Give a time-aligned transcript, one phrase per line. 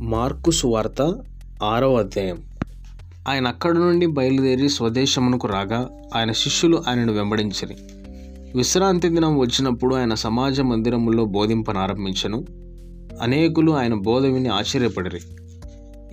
[0.00, 1.14] Mark సువార్త
[1.62, 2.38] ఆరవ అధ్యాయం.
[3.28, 7.74] ఆయన అక్కడి నుండి బయలుదేరి స్వదేశమునకు రాగా ఆయన శిష్యులు ఆయనను వెంబడించిరి.
[8.56, 12.44] విశ్రాంతి దినం వచ్చినప్పుడు ఆయన సమాజ మందిరములో బోధింపనారంభించను.
[13.22, 15.20] అనేకులు ఆయన బోధ విని ఆశ్చర్యపడిరి.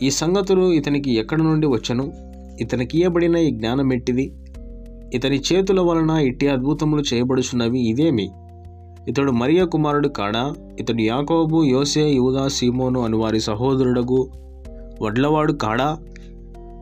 [0.06, 2.14] ఈ సంగతులు ఇతనికి ఎక్కడి నుండి వచ్చను?
[2.62, 4.34] ఇతనికి ఇయ్యబడిన ఈ జ్ఞానం ఎట్టిది
[5.14, 8.30] ఇతని చేతుల వలన ఇట్టి అద్భుతములు చేయబడుచున్నవి ఇదేమి?
[9.10, 10.54] ఇతడు మరియ కుమారుడు కాడా?
[10.80, 14.30] ఇతడు యాకోబు యోసే యూదా సీమోను అని వారి సహోదరుడగు
[15.02, 15.98] వడ్లవాడు కాడా?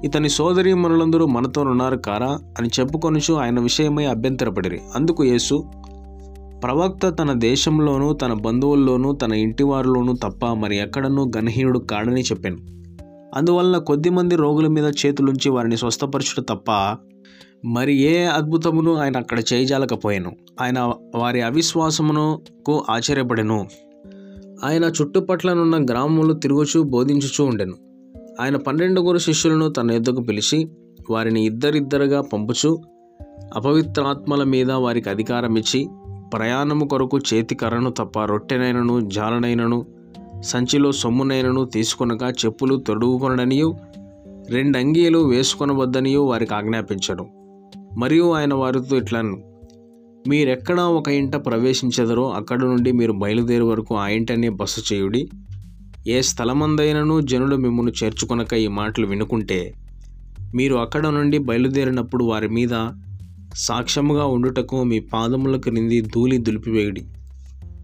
[0.06, 2.40] ఇతని సోదరి మనులందరూ మనతోనున్నారు కారా?
[2.60, 4.80] అని చెప్పుకొనుచు ఆయన విషయమై అభ్యంతరపడిరి.
[4.96, 5.64] అందుకు యేసు
[6.64, 12.58] ప్రవక్త తన దేశంలోనూ తన బంధువుల్లోనూ తన ఇంటివారిలోనూ తప్ప మరి ఎక్కడనూ గణహీనుడు కాడని చెప్పాను.
[13.36, 16.72] అందువలన కొద్దిమంది రోగుల మీద చేతులుంచి వారిని స్వస్థపరచుట తప్ప
[17.66, 20.32] మరి ఏ అద్భుతమును ఆయన అక్కడ చేయజాలకపోయాను?
[20.62, 23.68] ఆయన వారి అవిశ్వాసమునకు ఆశ్చర్యపడెను.
[24.64, 27.73] ఆయన చుట్టుపట్లనున్న గ్రామములు తిరుగుచూ బోధించుచూ ఉండెను.
[28.42, 30.70] ఆయన పన్నెండుగురు శిష్యులను తన ఎద్దకు పిలిచి
[31.09, 32.81] వారిని ఇద్దరిద్దరుగా పంపుచు
[33.56, 35.88] అపవిత్రాత్మల మీద వారికి అధికారం ఇచ్చి
[36.34, 39.86] ప్రయాణము కొరకు చేతి కర్రను తప్ప రొట్టెనైనను జాలనైనను
[40.42, 43.76] సంచిలో సొమ్మునైనను తీసుకొనక చెప్పులు తొడుగుకొనడనియు
[44.50, 47.26] రెండు అంగీలు వేసుకొనవద్దనియు వారికి ఆజ్ఞాపించడం
[47.98, 49.38] మరియు ఆయన వారితో ఇట్లను
[50.28, 55.30] మీరెక్కడ ఒక ఇంట ప్రవేశించెదరో అక్కడ నుండి మీరు బయలుదేరే వరకు ఆ ఇంటనే బస చేయుడి.
[56.08, 59.73] ఏ స్థలమందైనను జనులు మిమ్మల్ని చేర్చుకొనక ఈ మాటలు వినుకుంటే
[60.56, 62.88] మీరు అక్కడ నుండి బయలుదేరినప్పుడు వారి మీద
[63.56, 67.02] సాక్ష్యముగా ఉండుటకు మీ పాదముల క్రింది ధూళి దులిపివేయుడి.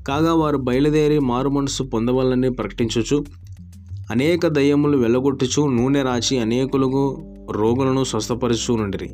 [0.07, 3.25] కాగా వారు బయలుదేరి మారు మనసు పొందవలని ప్రకటించుచు
[4.11, 7.03] అనేక దయ్యములు వెళ్ళగొట్టుచు నూనె రాచి అనేకులకు
[7.51, 9.09] రోగులను స్వస్థపరుచు నుండిరి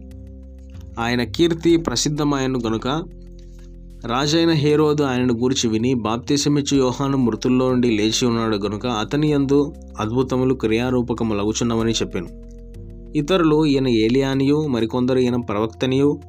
[1.00, 2.88] ఆయన కీర్తి ప్రసిద్ధమాయను గనుక
[4.05, 10.53] రాజైన హేరోదు ఆయనను గూర్చి విని బాప్తిసమిచ్చి యోహాను మృతుల్లో నుండి లేచి ఉన్నాడు గనుక అతని యందు అద్భుతములు
[10.53, 12.27] క్రియారూపకము లగుచున్నవని చెప్పాను.
[13.16, 16.20] ఇతరులు ఈయన ఏలియానియు మరికొందరు ఈయన ప్రవక్తనియు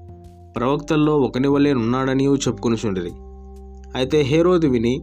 [0.56, 3.10] ప్రవక్తల్లో ఒకని ఉన్నాడనియూ ఉన్నాడనియు చెప్పుకొనిచుండిరి.
[3.94, 5.00] అయితే హేరోదు విని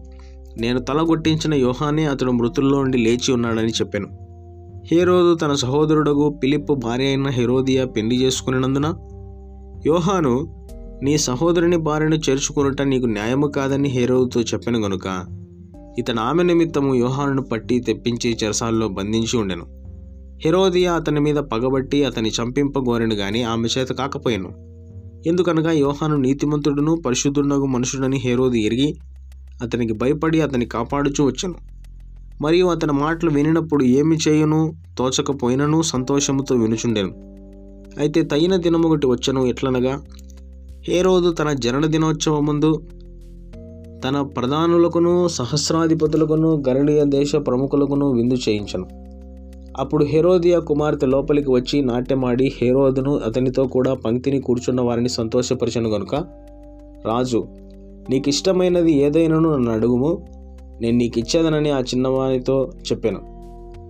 [0.57, 4.07] నేను తలగొట్టించిన యోహానే అతడు మృతుల్లో నుండి లేచి ఉన్నాడని చెప్పాను.
[4.91, 8.93] హేరోదు తన సహోదరుడగు పిలిప్పు భార్య అయిన హెరోదియా పెళ్ళి చేసుకునినందున
[9.85, 10.65] యోహాను
[11.03, 15.25] నీ సహోదరుని భార్యను చేర్చుకొనుట నీకు న్యాయము కాదని హేరోదుతో చెప్పాను గనుక
[15.99, 19.65] ఇతను ఆమె నిమిత్తము యోహానును పట్టి తెప్పించి చెరసాల్లో బంధించి ఉండెను.
[20.45, 24.49] హెరోదియా అతని మీద పగబట్టి అతని చంపింపగోరెను గాని ఆమె చేత కాకపోయాను.
[25.27, 28.97] ఎందుకనగా యోహాను నీతిమంతుడును పరిశుద్ధునగు మనుషుడని హేరోది ఎరిగి
[29.61, 31.55] అతనికి భయపడి అతని కాపాడుచూ వచ్చాను.
[32.41, 34.73] మరియు అతని మాటలు వినినప్పుడు ఏమి చేయును?
[34.97, 35.81] తోచకపోయినను?
[35.81, 37.36] సంతోషముతో వినుచుండెను.
[37.99, 40.01] అయితే తగిన దినము ఒకటి వచ్చను ఎట్లనగా
[40.87, 42.83] హేరోదు తన జనన దినోత్సవం ముందు
[44.03, 48.87] తన ప్రధానులకును సహస్రాధిపతులకును గరణీయ దేశ ప్రముఖులకును విందు చేయించను.
[49.77, 56.15] అప్పుడు హెరోదియా కుమార్తె లోపలికి వచ్చి నాట్యమాడి హేరోదును అతనితో కూడా పంక్తిని కూర్చున్న వారిని సంతోషపరిచను గనుక
[57.05, 57.47] రాజు
[58.09, 60.27] నీకు ఇష్టమైనది ఏదైనాను నన్ను అడుగుము
[60.81, 63.21] నేను నీకు ఇచ్చేదనని ఆ చిన్నవానితో చెప్పాను.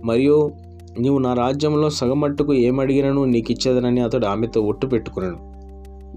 [0.06, 0.50] మరియు
[0.96, 5.38] నీవు నా రాజ్యంలో సగమట్టుకు ఏమడిగినను నీకు ఇచ్చేదనని అతడు ఆమెతో ఒట్టు పెట్టుకున్నాను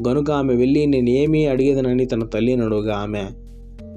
[0.07, 3.27] గనుక ఆమె వెళ్ళి నేనేమీ అడిగేదనని తన తల్లిని అడుగుగా ఆమె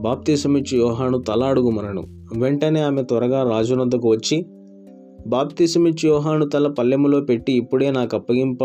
[0.00, 2.02] బాప్తీసమిచ్చి యోహాను తల అడుగుమనను
[2.38, 4.46] వెంటనే ఆమె త్వరగా రాజునద్దకు వచ్చి
[5.26, 8.64] బాప్తీసమిచ్చి యోహాను తల పల్లెములో పెట్టి ఇప్పుడే నాకు అప్పగింప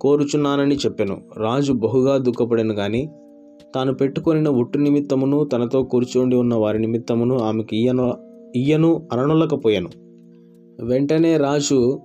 [0.00, 1.16] కోరుచున్నానని చెప్పాను.
[1.36, 3.10] రాజు బహుగా దుఃఖపడాను కానీ
[3.74, 8.14] తాను పెట్టుకొనిన ఒట్టు నిమిత్తమును తనతో కూర్చోండి ఉన్న వారి నిమిత్తమును ఆమెకు ఇయ్యను
[8.56, 10.05] ఇయ్యను అరణులకపోయాను
[10.80, 12.00] వెంటనే రాజు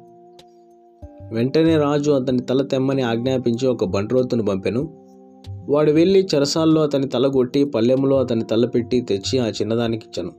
[1.34, 4.82] వెంటనే రాజు అతని తల తెమ్మని ఆజ్ఞాపించి ఒక బంట్రోతును పంపెను.
[5.70, 10.32] వాడు వెళ్ళి చెరసాల్లో అతని తల కొట్టి పల్లెములో అతని తల పెట్టి తెచ్చి ఆ చిన్నదానికి ఇచ్చాను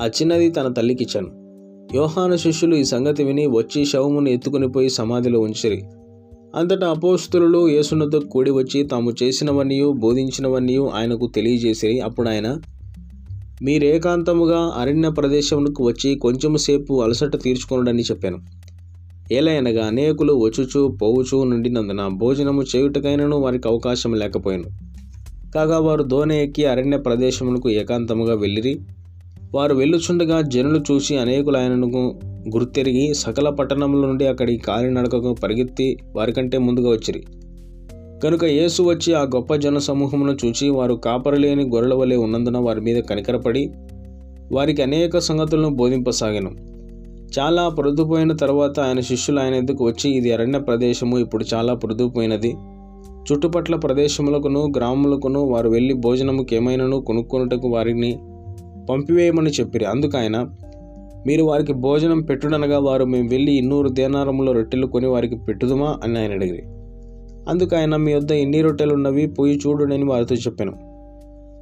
[0.00, 1.30] ఆ చిన్నది తన తల్లికి ఇచ్చాను
[1.94, 5.82] యోహాను శిష్యులు ఈ సంగతి విని వచ్చి శవమును ఎత్తుకుని పోయి సమాధిలో ఉంచిరి.
[6.54, 12.56] అంతటా అపోస్తులు యేసునతో కూడి వచ్చి తాము చేసినవన్నీ బోధించినవన్నీ ఆయనకు తెలియజేసి అప్పుడు ఆయన
[13.62, 18.38] మీరేకాంతముగా అరణ్య ప్రదేశమునకు వచ్చి కొంచెంసేపు అలసట తీర్చుకొనడని చెప్పాను.
[19.32, 24.64] ఏలయనగా అనేకులు వచ్చుచూ పోవుచూ నుండినందున భోజనము చేయుటకైనను వారికి అవకాశం లేకపోయాను.
[25.54, 28.80] కాగా వారు దోణి ఎక్కి అరణ్య ప్రదేశమునకు ఏకాంతముగా వెళ్ళిరి.
[29.54, 32.18] వారు వెళ్ళుచుండగా జనులు చూసి అనేకులు ఆయనను
[32.48, 37.22] గుర్తెరిగి సకల పట్టణముల నుండి అక్కడి కాలినడకకు పరిగెత్తి వారికంటే ముందుగా వచ్చిరి.
[38.22, 43.02] కనుక యేసు వచ్చి ఆ గొప్ప జన సమూహమును చూచి వారు కాపరలేని గొర్రెల వలె ఉన్నందున వారి మీద
[43.02, 43.72] కనికరపడి
[44.52, 46.50] వారికి అనేక సంగతులను బోధింపసాగాను.
[47.38, 52.54] చాలా పొరుదుపోయిన తర్వాత ఆయన శిష్యులు ఆయన ఎద్దుకు వచ్చి ఇది అరణ్య ప్రదేశము ఇప్పుడు చాలా పొరుదుపోయినది.
[53.32, 58.18] చుట్టుపట్ల ప్రదేశములకును గ్రామములకును వారు వెళ్ళి భోజనముకి ఏమైనాను కొనుక్కొనుటకు వారిని
[58.90, 59.84] పంపివేయమని చెప్పిరి.
[59.84, 60.46] అందుకు ఆయన
[61.26, 66.00] మీరు వారికి భోజనం పెట్టుడనగా వారు మేము వెళ్ళి ఇన్నూరు దేనారముల రొట్టెలు కొని వారికి పెట్టుదుమా?
[66.04, 66.62] అని ఆయన అడిగిరి.
[67.48, 70.72] అందుకు ఆయన మీ వద్ద ఎన్ని రొట్టెలు ఉన్నవి పోయి చూడునని వారితో చెప్పాను.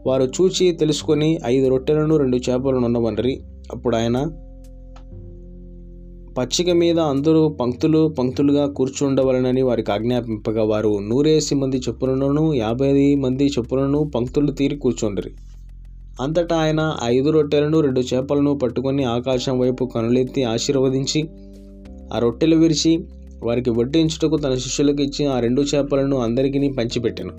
[0.07, 3.41] వారు చూచి తెలుసుకొని ఐదు రొట్టెలను రెండు చేపలను ఉన్నవనరి
[3.73, 4.31] అప్పుడు ఆయన
[6.39, 14.11] పచ్చిక మీద అందరూ పంక్తులు పంక్తులుగా కూర్చుండవలనని వారికి ఆజ్ఞాపింపగా వారు నూరేసి మంది చెప్పులను యాభై మంది చెప్పులను
[14.15, 15.31] పంక్తులు తీరి కూర్చుండరి.
[16.21, 21.29] అంతటా ఆయన ఐదు రొట్టెలను రెండు చేపలను పట్టుకొని ఆకాశం వైపు కనులెత్తి ఆశీర్వదించి
[22.15, 23.05] ఆ రొట్టెలు విరిచి
[23.45, 27.33] వారికి వడ్డించుటకు తన శిష్యులకు ఇచ్చి ఆ రెండు చేపలను అందరికీ పంచిపెట్టాను.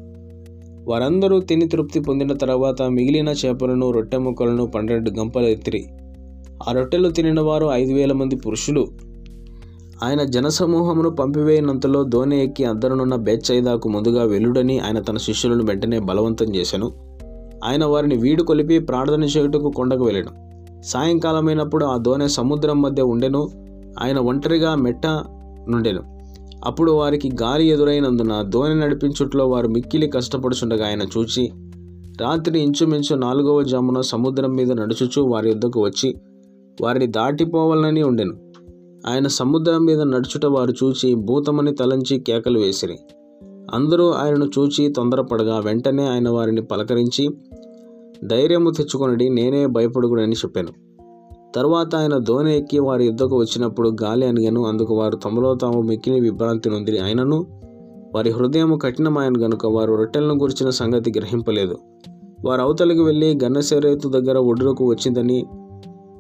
[0.89, 5.85] వారందరూ తిని తృప్తి పొందిన తర్వాత మిగిలిన చేపలను రొట్టె ముక్కలను పన్నెండు గంపలు ఎత్తిరి.
[6.69, 8.88] ఆ రొట్టెలు తినిన వారు ఐదు వేల మంది పురుషులు.
[10.03, 16.94] ఆయన జనసమూహమును పంపివేయనంతలో దోణి ఎక్కి అందరనున్న బేచ్చైదాకు ముందుగా వెలుడని ఆయన తన శిష్యులను వెంటనే బలవంతం చేశాను
[17.63, 20.47] ఆయన వారిని వీడు కొలిపి ప్రార్థన చేయుటకు కొండకు వెళ్ళాను.
[20.81, 23.49] సాయంకాలమైనప్పుడు ఆ దోణె సముద్రం మధ్య ఉండెను.
[23.99, 25.01] ఆయన ఒంటరిగా మెట్ట
[25.69, 26.17] నుండెను.
[26.65, 31.51] అప్పుడు వారికి గాలి ఎదురైనందున దోణి నడిపించుట్లో వారు మిక్కిలి కష్టపడుచుండగా ఆయన చూచి
[32.21, 36.15] రాత్రి ఇంచుమించు నాలుగవ జామున సముద్రం మీద నడుచుచూ వారి వద్దకు వచ్చి
[36.81, 38.37] వారిని దాటిపోవాలని ఉండెను.
[39.07, 42.97] ఆయన సముద్రం మీద నడుచుట వారు చూచి భూతమని తలంచి కేకలు వేసిరి.
[43.73, 47.29] అందరూ ఆయనను చూచి తొందరపడగా వెంటనే ఆయన వారిని పలకరించి
[48.25, 50.86] ధైర్యము తెచ్చుకొనడి నేనే భయపడుగుడని చెప్పాను.
[51.57, 56.69] తరువాత ఆయన ధోని ఎక్కి వారి యుద్ధకు వచ్చినప్పుడు గాలి అనిగను అందుకు వారు తమలో తాము మిక్కిని విభ్రాంతి
[56.69, 57.00] నొందిరి.
[57.00, 57.48] అయినను
[58.15, 61.77] వారి హృదయం కఠినమైన గనుక వారు రొట్టెలను గురించిన సంగతి గ్రహింపలేదు.
[62.45, 65.45] వారు అవతలికి వెళ్ళి గన్నశరేతు దగ్గర ఒడ్డుకు వచ్చిందని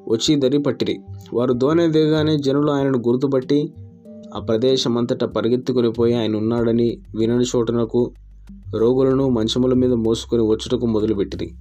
[0.09, 0.99] వచ్చి దరి పట్టిరి.
[1.33, 3.73] వారు దోణి దిగగానే జనులు ఆయనను గుర్తుపట్టి
[4.35, 8.11] ఆ ప్రదేశం అంతటా పరిగెత్తుకుని పోయి ఆయన ఉన్నాడని వినని చోటునకు
[8.77, 11.51] రోగులను మంచముల మీద మోసుకొని వచ్చుటకు మొదలుపెట్టిరి.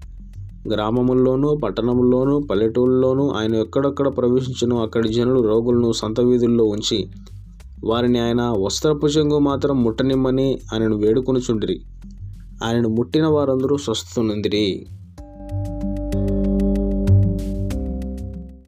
[0.72, 6.98] గ్రామముల్లోనూ పట్టణముల్లోనూ పల్లెటూళ్ళలోనూ ఆయన ఎక్కడెక్కడ ప్రవేశించినో అక్కడి జనులు రోగులను సంత వీధుల్లో ఉంచి
[7.84, 11.76] వారిని ఆయన వస్త్రపు చెంగు మాత్రం ముట్టనిమ్మని ఆయనను వేడుకొనుచుండిరి.
[12.64, 14.66] ఆయనను ముట్టిన వారందరూ స్వస్థనుందిరి